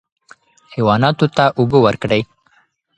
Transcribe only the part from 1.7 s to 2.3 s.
ورکړئ.